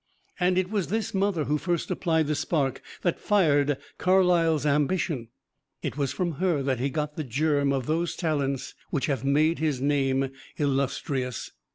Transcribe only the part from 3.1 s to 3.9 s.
fired